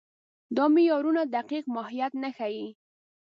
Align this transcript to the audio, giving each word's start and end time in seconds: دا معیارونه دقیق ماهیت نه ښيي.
دا 0.55 0.65
معیارونه 0.75 1.21
دقیق 1.37 1.65
ماهیت 1.75 2.13
نه 2.23 2.29
ښيي. 2.37 2.67